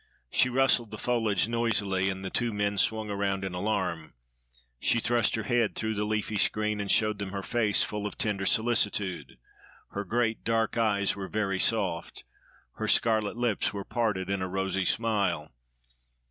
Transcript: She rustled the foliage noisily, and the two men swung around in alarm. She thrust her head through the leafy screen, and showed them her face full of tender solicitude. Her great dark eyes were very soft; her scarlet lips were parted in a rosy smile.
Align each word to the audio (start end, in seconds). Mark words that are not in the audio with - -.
She 0.31 0.49
rustled 0.49 0.89
the 0.89 0.97
foliage 0.97 1.47
noisily, 1.47 2.09
and 2.09 2.25
the 2.25 2.31
two 2.31 2.51
men 2.51 2.79
swung 2.79 3.11
around 3.11 3.45
in 3.45 3.53
alarm. 3.53 4.13
She 4.79 4.99
thrust 4.99 5.35
her 5.35 5.43
head 5.43 5.75
through 5.75 5.93
the 5.93 6.05
leafy 6.05 6.39
screen, 6.39 6.81
and 6.81 6.89
showed 6.89 7.19
them 7.19 7.29
her 7.29 7.43
face 7.43 7.83
full 7.83 8.07
of 8.07 8.17
tender 8.17 8.47
solicitude. 8.47 9.37
Her 9.91 10.03
great 10.03 10.43
dark 10.43 10.75
eyes 10.75 11.15
were 11.15 11.27
very 11.27 11.59
soft; 11.59 12.23
her 12.77 12.87
scarlet 12.87 13.37
lips 13.37 13.75
were 13.75 13.85
parted 13.85 14.27
in 14.27 14.41
a 14.41 14.47
rosy 14.49 14.85
smile. 14.85 15.51